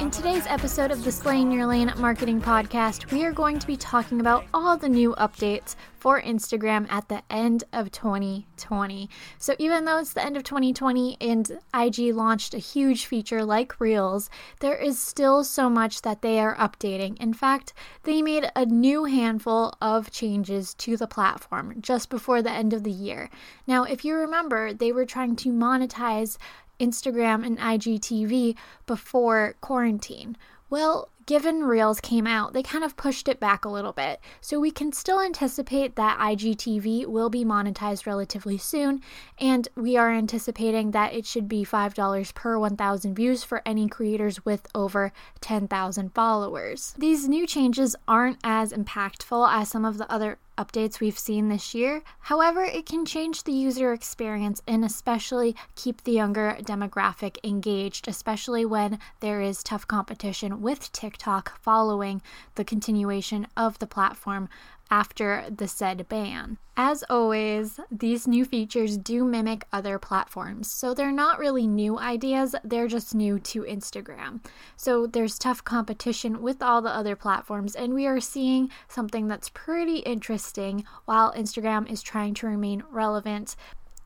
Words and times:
In 0.00 0.12
today's 0.12 0.46
episode 0.46 0.92
of 0.92 1.02
the 1.02 1.10
Slaying 1.10 1.50
Your 1.50 1.66
Lane 1.66 1.92
Marketing 1.96 2.40
Podcast, 2.40 3.10
we 3.10 3.24
are 3.24 3.32
going 3.32 3.58
to 3.58 3.66
be 3.66 3.76
talking 3.76 4.20
about 4.20 4.44
all 4.54 4.76
the 4.76 4.88
new 4.88 5.12
updates 5.18 5.74
for 5.96 6.22
Instagram 6.22 6.86
at 6.88 7.08
the 7.08 7.20
end 7.28 7.64
of 7.72 7.90
2020. 7.90 9.10
So, 9.38 9.56
even 9.58 9.84
though 9.84 9.98
it's 9.98 10.12
the 10.12 10.24
end 10.24 10.36
of 10.36 10.44
2020 10.44 11.16
and 11.20 11.58
IG 11.74 12.14
launched 12.14 12.54
a 12.54 12.58
huge 12.58 13.06
feature 13.06 13.44
like 13.44 13.80
Reels, 13.80 14.30
there 14.60 14.76
is 14.76 15.00
still 15.00 15.42
so 15.42 15.68
much 15.68 16.02
that 16.02 16.22
they 16.22 16.38
are 16.38 16.54
updating. 16.54 17.16
In 17.18 17.34
fact, 17.34 17.72
they 18.04 18.22
made 18.22 18.48
a 18.54 18.64
new 18.66 19.04
handful 19.04 19.74
of 19.82 20.12
changes 20.12 20.74
to 20.74 20.96
the 20.96 21.08
platform 21.08 21.74
just 21.80 22.08
before 22.08 22.40
the 22.40 22.52
end 22.52 22.72
of 22.72 22.84
the 22.84 22.92
year. 22.92 23.30
Now, 23.66 23.82
if 23.82 24.04
you 24.04 24.14
remember, 24.14 24.72
they 24.72 24.92
were 24.92 25.06
trying 25.06 25.34
to 25.36 25.48
monetize 25.48 26.38
Instagram 26.78 27.44
and 27.44 27.58
IGTV 27.58 28.56
before 28.86 29.56
quarantine. 29.60 30.36
Well, 30.70 31.08
given 31.24 31.64
Reels 31.64 32.00
came 32.00 32.26
out, 32.26 32.52
they 32.52 32.62
kind 32.62 32.84
of 32.84 32.96
pushed 32.96 33.28
it 33.28 33.38
back 33.40 33.64
a 33.64 33.68
little 33.68 33.92
bit. 33.92 34.20
So 34.40 34.58
we 34.58 34.70
can 34.70 34.92
still 34.92 35.20
anticipate 35.20 35.96
that 35.96 36.18
IGTV 36.18 37.06
will 37.06 37.30
be 37.30 37.44
monetized 37.44 38.06
relatively 38.06 38.56
soon, 38.58 39.02
and 39.38 39.68
we 39.74 39.96
are 39.96 40.10
anticipating 40.10 40.90
that 40.92 41.12
it 41.12 41.26
should 41.26 41.48
be 41.48 41.64
$5 41.64 42.34
per 42.34 42.58
1,000 42.58 43.14
views 43.14 43.44
for 43.44 43.62
any 43.66 43.88
creators 43.88 44.44
with 44.44 44.66
over 44.74 45.12
10,000 45.40 46.14
followers. 46.14 46.94
These 46.96 47.28
new 47.28 47.46
changes 47.46 47.94
aren't 48.06 48.38
as 48.42 48.72
impactful 48.72 49.50
as 49.50 49.68
some 49.68 49.84
of 49.84 49.98
the 49.98 50.10
other 50.10 50.38
updates 50.58 51.00
we've 51.00 51.18
seen 51.18 51.48
this 51.48 51.74
year. 51.74 52.02
However, 52.20 52.64
it 52.64 52.84
can 52.84 53.06
change 53.06 53.44
the 53.44 53.52
user 53.52 53.92
experience 53.92 54.60
and 54.66 54.84
especially 54.84 55.54
keep 55.76 56.02
the 56.02 56.12
younger 56.12 56.56
demographic 56.60 57.38
engaged, 57.44 58.08
especially 58.08 58.66
when 58.66 58.98
there 59.20 59.40
is 59.40 59.62
tough 59.62 59.86
competition 59.86 60.60
with 60.60 60.92
TikTok 60.92 61.58
following 61.60 62.20
the 62.56 62.64
continuation 62.64 63.46
of 63.56 63.78
the 63.78 63.86
platform 63.86 64.48
after 64.90 65.44
the 65.50 65.68
said 65.68 66.08
ban. 66.08 66.58
As 66.76 67.02
always, 67.10 67.80
these 67.90 68.28
new 68.28 68.44
features 68.44 68.96
do 68.96 69.24
mimic 69.24 69.66
other 69.72 69.98
platforms, 69.98 70.70
so 70.70 70.94
they're 70.94 71.10
not 71.10 71.38
really 71.38 71.66
new 71.66 71.98
ideas, 71.98 72.54
they're 72.62 72.86
just 72.86 73.14
new 73.14 73.40
to 73.40 73.62
Instagram. 73.62 74.40
So 74.76 75.06
there's 75.06 75.38
tough 75.38 75.64
competition 75.64 76.40
with 76.40 76.62
all 76.62 76.80
the 76.80 76.94
other 76.94 77.16
platforms, 77.16 77.74
and 77.74 77.94
we 77.94 78.06
are 78.06 78.20
seeing 78.20 78.70
something 78.86 79.26
that's 79.26 79.48
pretty 79.48 79.98
interesting 79.98 80.84
while 81.04 81.32
Instagram 81.32 81.90
is 81.90 82.00
trying 82.00 82.34
to 82.34 82.46
remain 82.46 82.84
relevant 82.90 83.56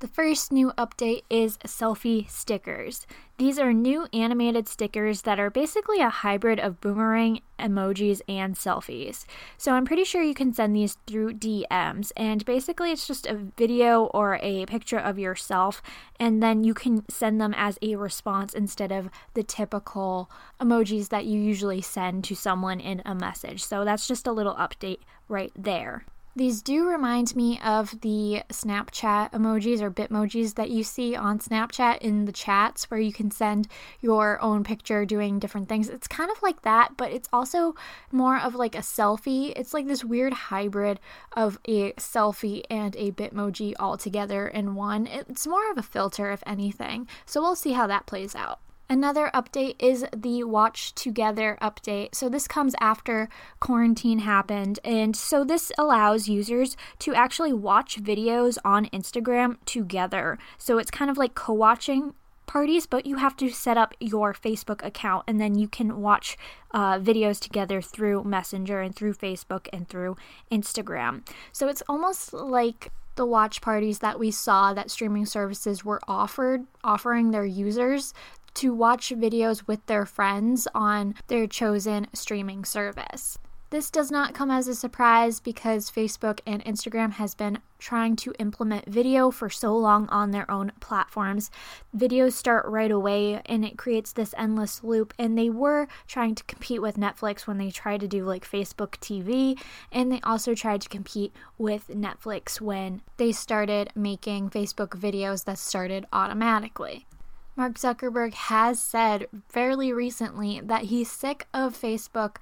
the 0.03 0.09
first 0.09 0.51
new 0.51 0.73
update 0.73 1.23
is 1.31 1.59
selfie 1.59 2.29
stickers. 2.29 3.07
These 3.39 3.57
are 3.57 3.73
new 3.73 4.09
animated 4.13 4.67
stickers 4.67 5.23
that 5.23 5.39
are 5.39 5.49
basically 5.49 6.01
a 6.01 6.11
hybrid 6.11 6.59
of 6.59 6.81
boomerang 6.81 7.41
emojis 7.57 8.21
and 8.27 8.57
selfies. 8.57 9.27
So 9.57 9.75
I'm 9.75 9.85
pretty 9.85 10.03
sure 10.03 10.21
you 10.21 10.35
can 10.35 10.53
send 10.53 10.75
these 10.75 10.99
through 11.07 11.35
DMs, 11.35 12.11
and 12.17 12.45
basically 12.45 12.91
it's 12.91 13.07
just 13.07 13.29
a 13.29 13.47
video 13.57 14.07
or 14.07 14.41
a 14.43 14.67
picture 14.67 14.99
of 14.99 15.21
yourself, 15.21 15.81
and 16.19 16.43
then 16.43 16.65
you 16.65 16.75
can 16.75 17.09
send 17.09 17.41
them 17.41 17.55
as 17.57 17.79
a 17.81 17.95
response 17.95 18.55
instead 18.55 18.91
of 18.91 19.09
the 19.35 19.45
typical 19.45 20.29
emojis 20.61 21.11
that 21.11 21.27
you 21.27 21.39
usually 21.39 21.81
send 21.81 22.25
to 22.25 22.35
someone 22.35 22.81
in 22.81 23.03
a 23.07 23.15
message. 23.15 23.63
So 23.63 23.85
that's 23.85 24.09
just 24.09 24.27
a 24.27 24.33
little 24.33 24.57
update 24.57 24.99
right 25.29 25.53
there. 25.55 26.05
These 26.35 26.63
do 26.63 26.89
remind 26.89 27.37
me 27.37 27.61
of 27.63 28.01
the 28.01 28.43
Snapchat 28.49 29.33
emojis 29.33 29.83
or 29.83 29.91
Bitmojis 29.91 30.55
that 30.55 30.71
you 30.71 30.83
see 30.83 31.15
on 31.15 31.39
Snapchat 31.39 31.99
in 31.99 32.25
the 32.25 32.33
chats 32.33 32.91
where 32.91 32.99
you 32.99 33.13
can 33.13 33.31
send 33.31 33.69
your 34.01 34.41
own 34.41 34.65
picture 34.65 35.05
doing 35.05 35.39
different 35.39 35.69
things. 35.69 35.91
It's 35.91 36.09
kind 36.09 36.31
of 36.31 36.43
like 36.43 36.63
that, 36.63 36.97
but 36.97 37.13
it's 37.13 37.29
also 37.35 37.75
more 38.11 38.41
of 38.41 38.55
like 38.55 38.75
a 38.75 38.79
selfie. 38.79 39.53
It's 39.57 39.75
like 39.75 39.87
this 39.87 40.07
weird 40.07 40.33
hybrid 40.33 41.01
of 41.37 41.59
a 41.69 41.93
selfie 41.93 42.63
and 42.71 42.97
a 42.97 43.13
Bitmoji 43.13 43.75
all 43.79 43.99
together 43.99 44.49
in 44.49 44.75
one. 44.75 45.07
It's 45.07 45.47
more 45.47 45.71
of 45.71 45.77
a 45.77 45.83
filter, 45.83 46.31
if 46.31 46.43
anything. 46.47 47.09
So 47.27 47.43
we'll 47.43 47.57
see 47.57 47.73
how 47.73 47.87
that 47.89 48.07
plays 48.07 48.35
out. 48.35 48.62
Another 48.89 49.31
update 49.33 49.77
is 49.79 50.05
the 50.15 50.45
Watch 50.45 50.95
Together 50.95 51.57
update. 51.63 52.15
So, 52.15 52.29
this 52.29 52.47
comes 52.47 52.75
after 52.81 53.29
quarantine 53.59 54.21
happened. 54.21 54.79
And 54.85 55.17
so, 55.17 55.45
this 55.45 55.73
allows 55.79 56.29
users 56.29 56.77
to 56.99 57.15
actually 57.15 57.53
watch 57.53 58.03
videos 58.03 58.59
on 58.65 58.87
Instagram 58.87 59.57
together. 59.65 60.39
So, 60.59 60.79
it's 60.79 60.91
kind 60.91 61.11
of 61.11 61.17
like 61.17 61.35
co 61.35 61.55
watching 61.55 62.15
parties, 62.47 62.87
but 62.87 63.07
you 63.07 63.17
have 63.17 63.37
to 63.39 63.49
set 63.49 63.79
up 63.79 63.95
your 63.99 64.35
Facebook 64.35 64.85
account 64.85 65.25
and 65.27 65.41
then 65.41 65.55
you 65.55 65.69
can 65.69 66.03
watch 66.03 66.37
uh, 66.73 66.99
videos 66.99 67.41
together 67.41 67.81
through 67.81 68.25
Messenger 68.25 68.81
and 68.83 68.95
through 68.95 69.15
Facebook 69.15 69.69
and 69.73 69.89
through 69.89 70.17
Instagram. 70.51 71.27
So, 71.51 71.69
it's 71.69 71.83
almost 71.89 72.35
like 72.35 72.91
the 73.15 73.27
watch 73.27 73.61
parties 73.61 73.99
that 73.99 74.19
we 74.19 74.31
saw 74.31 74.73
that 74.73 74.91
streaming 74.91 75.27
services 75.27 75.85
were 75.85 76.01
offered 76.09 76.67
offering 76.83 77.31
their 77.31 77.45
users 77.45 78.15
to 78.55 78.75
watch 78.75 79.11
videos 79.11 79.67
with 79.67 79.85
their 79.87 80.07
friends 80.07 80.69
on 80.75 81.15
their 81.29 81.47
chosen 81.47 82.07
streaming 82.13 82.65
service. 82.65 83.39
This 83.73 83.91
does 83.91 84.11
not 84.11 84.35
come 84.35 84.51
as 84.51 84.69
a 84.69 84.75
surprise 84.75 85.41
because 85.41 85.91
Facebook 85.91 86.41
and 86.47 86.63
Instagram 86.67 87.13
has 87.13 87.35
been 87.35 87.59
trying 87.79 88.17
to 88.17 88.35
implement 88.39 88.85
video 88.85 89.31
for 89.31 89.49
so 89.49 89.75
long 89.75 90.07
on 90.11 90.31
their 90.31 90.49
own 90.51 90.73
platforms. 90.79 91.51
Videos 91.97 92.35
start 92.35 92.67
right 92.67 92.91
away 92.91 93.41
and 93.47 93.65
it 93.65 93.79
creates 93.79 94.13
this 94.13 94.35
endless 94.37 94.85
loop 94.85 95.15
and 95.19 95.39
they 95.39 95.49
were 95.49 95.89
trying 96.07 96.35
to 96.35 96.45
compete 96.45 96.83
with 96.83 96.99
Netflix 96.99 97.47
when 97.47 97.57
they 97.57 97.71
tried 97.71 98.01
to 98.01 98.07
do 98.07 98.27
like 98.27 98.47
Facebook 98.47 98.99
TV 98.99 99.59
and 99.91 100.13
they 100.13 100.21
also 100.21 100.55
tried 100.55 100.83
to 100.83 100.89
compete 100.91 101.35
with 101.57 101.89
Netflix 101.89 102.61
when 102.61 103.01
they 103.17 103.33
started 103.33 103.89
making 103.95 104.51
Facebook 104.51 104.91
videos 104.91 105.47
that 105.47 105.59
started 105.59 106.05
automatically. 106.13 107.07
Mark 107.55 107.75
Zuckerberg 107.75 108.33
has 108.33 108.81
said 108.81 109.27
fairly 109.47 109.93
recently 109.93 110.61
that 110.65 110.85
he's 110.85 111.11
sick 111.11 111.47
of 111.53 111.79
Facebook 111.79 112.37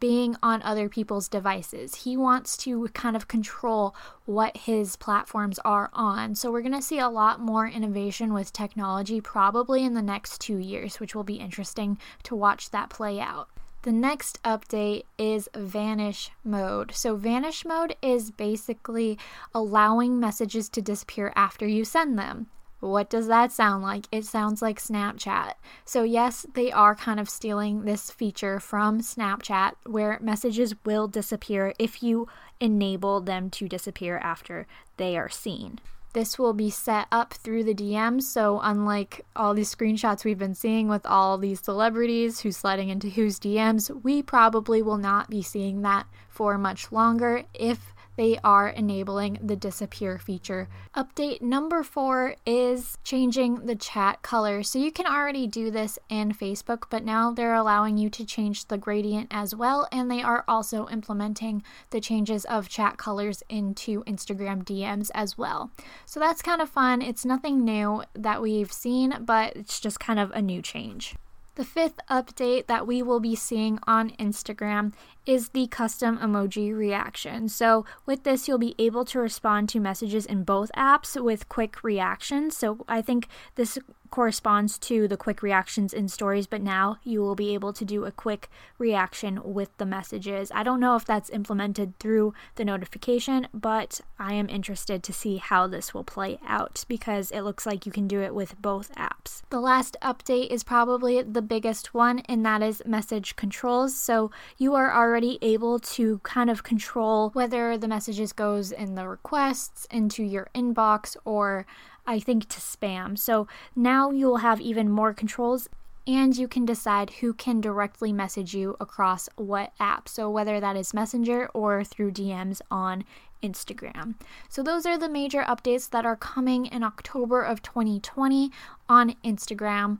being 0.00 0.36
on 0.42 0.62
other 0.62 0.88
people's 0.88 1.28
devices. 1.28 1.96
He 1.96 2.16
wants 2.16 2.56
to 2.58 2.88
kind 2.94 3.14
of 3.14 3.28
control 3.28 3.94
what 4.24 4.56
his 4.56 4.96
platforms 4.96 5.58
are 5.66 5.90
on. 5.92 6.34
So, 6.34 6.50
we're 6.50 6.62
going 6.62 6.72
to 6.72 6.80
see 6.80 6.98
a 6.98 7.10
lot 7.10 7.40
more 7.40 7.68
innovation 7.68 8.32
with 8.32 8.54
technology 8.54 9.20
probably 9.20 9.84
in 9.84 9.92
the 9.92 10.00
next 10.00 10.40
two 10.40 10.56
years, 10.56 10.98
which 10.98 11.14
will 11.14 11.24
be 11.24 11.34
interesting 11.34 11.98
to 12.22 12.34
watch 12.34 12.70
that 12.70 12.88
play 12.88 13.20
out. 13.20 13.50
The 13.82 13.92
next 13.92 14.42
update 14.44 15.04
is 15.18 15.50
vanish 15.54 16.30
mode. 16.42 16.92
So, 16.94 17.16
vanish 17.16 17.66
mode 17.66 17.96
is 18.00 18.30
basically 18.30 19.18
allowing 19.54 20.18
messages 20.18 20.70
to 20.70 20.80
disappear 20.80 21.34
after 21.36 21.66
you 21.66 21.84
send 21.84 22.18
them. 22.18 22.46
What 22.80 23.10
does 23.10 23.26
that 23.26 23.50
sound 23.50 23.82
like? 23.82 24.06
It 24.12 24.24
sounds 24.24 24.62
like 24.62 24.78
Snapchat. 24.78 25.54
So, 25.84 26.04
yes, 26.04 26.46
they 26.54 26.70
are 26.70 26.94
kind 26.94 27.18
of 27.18 27.28
stealing 27.28 27.82
this 27.82 28.10
feature 28.10 28.60
from 28.60 29.00
Snapchat 29.00 29.72
where 29.84 30.18
messages 30.20 30.74
will 30.84 31.08
disappear 31.08 31.74
if 31.78 32.02
you 32.02 32.28
enable 32.60 33.20
them 33.20 33.50
to 33.50 33.68
disappear 33.68 34.18
after 34.18 34.66
they 34.96 35.16
are 35.16 35.28
seen. 35.28 35.80
This 36.14 36.38
will 36.38 36.54
be 36.54 36.70
set 36.70 37.06
up 37.12 37.34
through 37.34 37.64
the 37.64 37.74
DMs, 37.74 38.22
so 38.22 38.60
unlike 38.62 39.26
all 39.36 39.52
these 39.52 39.74
screenshots 39.74 40.24
we've 40.24 40.38
been 40.38 40.54
seeing 40.54 40.88
with 40.88 41.04
all 41.04 41.36
these 41.36 41.60
celebrities 41.60 42.40
who's 42.40 42.56
sliding 42.56 42.88
into 42.88 43.10
whose 43.10 43.38
DMs, 43.38 44.02
we 44.02 44.22
probably 44.22 44.80
will 44.80 44.96
not 44.96 45.28
be 45.28 45.42
seeing 45.42 45.82
that 45.82 46.06
for 46.28 46.56
much 46.56 46.90
longer 46.90 47.44
if 47.52 47.92
they 48.18 48.36
are 48.42 48.68
enabling 48.68 49.38
the 49.40 49.54
disappear 49.54 50.18
feature. 50.18 50.68
Update 50.96 51.40
number 51.40 51.84
four 51.84 52.34
is 52.44 52.98
changing 53.04 53.66
the 53.66 53.76
chat 53.76 54.22
color. 54.22 54.64
So 54.64 54.80
you 54.80 54.90
can 54.90 55.06
already 55.06 55.46
do 55.46 55.70
this 55.70 56.00
in 56.08 56.32
Facebook, 56.32 56.86
but 56.90 57.04
now 57.04 57.30
they're 57.30 57.54
allowing 57.54 57.96
you 57.96 58.10
to 58.10 58.26
change 58.26 58.66
the 58.66 58.76
gradient 58.76 59.28
as 59.30 59.54
well. 59.54 59.86
And 59.92 60.10
they 60.10 60.20
are 60.20 60.44
also 60.48 60.88
implementing 60.88 61.62
the 61.90 62.00
changes 62.00 62.44
of 62.46 62.68
chat 62.68 62.98
colors 62.98 63.44
into 63.48 64.02
Instagram 64.02 64.64
DMs 64.64 65.12
as 65.14 65.38
well. 65.38 65.70
So 66.04 66.18
that's 66.18 66.42
kind 66.42 66.60
of 66.60 66.68
fun. 66.68 67.02
It's 67.02 67.24
nothing 67.24 67.64
new 67.64 68.02
that 68.14 68.42
we've 68.42 68.72
seen, 68.72 69.14
but 69.20 69.54
it's 69.54 69.78
just 69.78 70.00
kind 70.00 70.18
of 70.18 70.32
a 70.32 70.42
new 70.42 70.60
change. 70.60 71.14
The 71.58 71.64
fifth 71.64 71.98
update 72.08 72.68
that 72.68 72.86
we 72.86 73.02
will 73.02 73.18
be 73.18 73.34
seeing 73.34 73.80
on 73.84 74.10
Instagram 74.10 74.92
is 75.26 75.48
the 75.48 75.66
custom 75.66 76.16
emoji 76.18 76.72
reaction. 76.72 77.48
So, 77.48 77.84
with 78.06 78.22
this, 78.22 78.46
you'll 78.46 78.58
be 78.58 78.76
able 78.78 79.04
to 79.06 79.18
respond 79.18 79.68
to 79.70 79.80
messages 79.80 80.24
in 80.24 80.44
both 80.44 80.70
apps 80.76 81.20
with 81.20 81.48
quick 81.48 81.82
reactions. 81.82 82.56
So, 82.56 82.84
I 82.86 83.02
think 83.02 83.26
this 83.56 83.76
corresponds 84.10 84.78
to 84.78 85.08
the 85.08 85.16
quick 85.16 85.42
reactions 85.42 85.92
in 85.92 86.08
stories, 86.08 86.46
but 86.46 86.62
now 86.62 86.98
you 87.02 87.20
will 87.20 87.34
be 87.34 87.54
able 87.54 87.72
to 87.72 87.84
do 87.84 88.04
a 88.04 88.12
quick 88.12 88.48
reaction 88.78 89.40
with 89.42 89.76
the 89.78 89.86
messages. 89.86 90.50
I 90.54 90.62
don't 90.62 90.80
know 90.80 90.96
if 90.96 91.04
that's 91.04 91.30
implemented 91.30 91.98
through 91.98 92.34
the 92.56 92.64
notification, 92.64 93.48
but 93.52 94.00
I 94.18 94.34
am 94.34 94.48
interested 94.48 95.02
to 95.02 95.12
see 95.12 95.36
how 95.36 95.66
this 95.66 95.94
will 95.94 96.04
play 96.04 96.38
out 96.46 96.84
because 96.88 97.30
it 97.30 97.42
looks 97.42 97.66
like 97.66 97.86
you 97.86 97.92
can 97.92 98.08
do 98.08 98.20
it 98.20 98.34
with 98.34 98.60
both 98.60 98.94
apps. 98.94 99.42
The 99.50 99.60
last 99.60 99.96
update 100.02 100.48
is 100.50 100.64
probably 100.64 101.22
the 101.22 101.42
biggest 101.42 101.94
one, 101.94 102.20
and 102.20 102.44
that 102.44 102.62
is 102.62 102.82
message 102.86 103.36
controls. 103.36 103.96
So 103.96 104.30
you 104.56 104.74
are 104.74 104.94
already 104.94 105.38
able 105.42 105.78
to 105.80 106.18
kind 106.22 106.50
of 106.50 106.62
control 106.62 107.30
whether 107.30 107.76
the 107.78 107.88
messages 107.88 108.32
goes 108.32 108.72
in 108.72 108.94
the 108.94 109.08
requests, 109.08 109.86
into 109.90 110.22
your 110.22 110.48
inbox, 110.54 111.16
or 111.24 111.66
I 112.08 112.18
think, 112.18 112.48
to 112.48 112.58
spam. 112.58 113.16
So 113.16 113.46
now 113.76 114.10
you'll 114.10 114.38
have 114.38 114.60
even 114.60 114.88
more 114.90 115.12
controls 115.12 115.68
and 116.08 116.34
you 116.34 116.48
can 116.48 116.64
decide 116.64 117.10
who 117.20 117.34
can 117.34 117.60
directly 117.60 118.14
message 118.14 118.54
you 118.54 118.76
across 118.80 119.28
what 119.36 119.74
app. 119.78 120.08
So, 120.08 120.30
whether 120.30 120.58
that 120.58 120.74
is 120.74 120.94
Messenger 120.94 121.50
or 121.52 121.84
through 121.84 122.12
DMs 122.12 122.62
on 122.70 123.04
Instagram. 123.42 124.14
So, 124.48 124.62
those 124.62 124.86
are 124.86 124.96
the 124.96 125.10
major 125.10 125.42
updates 125.42 125.90
that 125.90 126.06
are 126.06 126.16
coming 126.16 126.64
in 126.64 126.82
October 126.82 127.42
of 127.42 127.60
2020 127.60 128.50
on 128.88 129.16
Instagram. 129.22 129.98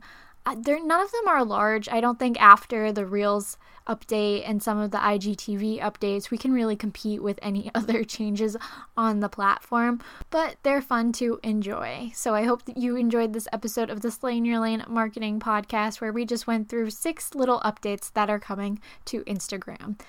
There, 0.57 0.83
none 0.83 1.01
of 1.01 1.11
them 1.11 1.27
are 1.27 1.43
large. 1.43 1.89
I 1.89 2.01
don't 2.01 2.19
think 2.19 2.41
after 2.41 2.91
the 2.91 3.05
Reels 3.05 3.57
update 3.87 4.47
and 4.47 4.61
some 4.61 4.77
of 4.77 4.91
the 4.91 4.97
IGTV 4.97 5.81
updates, 5.81 6.29
we 6.29 6.37
can 6.37 6.53
really 6.53 6.75
compete 6.75 7.23
with 7.23 7.39
any 7.41 7.71
other 7.75 8.03
changes 8.03 8.55
on 8.95 9.19
the 9.19 9.29
platform, 9.29 10.01
but 10.29 10.57
they're 10.63 10.81
fun 10.81 11.11
to 11.13 11.39
enjoy. 11.43 12.11
So 12.13 12.35
I 12.35 12.43
hope 12.43 12.65
that 12.65 12.77
you 12.77 12.95
enjoyed 12.95 13.33
this 13.33 13.47
episode 13.51 13.89
of 13.89 14.01
the 14.01 14.11
Slay 14.11 14.37
in 14.37 14.45
Your 14.45 14.59
Lane 14.59 14.83
Marketing 14.87 15.39
Podcast, 15.39 16.01
where 16.01 16.13
we 16.13 16.25
just 16.25 16.47
went 16.47 16.69
through 16.69 16.91
six 16.91 17.33
little 17.33 17.59
updates 17.61 18.13
that 18.13 18.29
are 18.29 18.39
coming 18.39 18.79
to 19.05 19.23
Instagram. 19.23 19.99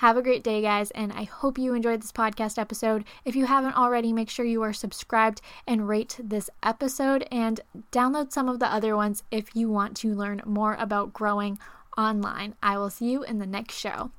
Have 0.00 0.16
a 0.16 0.22
great 0.22 0.42
day, 0.42 0.62
guys, 0.62 0.90
and 0.92 1.12
I 1.12 1.24
hope 1.24 1.58
you 1.58 1.74
enjoyed 1.74 2.00
this 2.00 2.10
podcast 2.10 2.58
episode. 2.58 3.04
If 3.26 3.36
you 3.36 3.44
haven't 3.44 3.76
already, 3.76 4.14
make 4.14 4.30
sure 4.30 4.46
you 4.46 4.62
are 4.62 4.72
subscribed 4.72 5.42
and 5.66 5.86
rate 5.86 6.18
this 6.18 6.48
episode 6.62 7.28
and 7.30 7.60
download 7.92 8.32
some 8.32 8.48
of 8.48 8.60
the 8.60 8.72
other 8.72 8.96
ones 8.96 9.24
if 9.30 9.54
you 9.54 9.68
want 9.68 9.94
to 9.98 10.14
learn 10.14 10.40
more 10.46 10.74
about 10.80 11.12
growing 11.12 11.58
online. 11.98 12.54
I 12.62 12.78
will 12.78 12.88
see 12.88 13.10
you 13.10 13.24
in 13.24 13.40
the 13.40 13.46
next 13.46 13.74
show. 13.74 14.10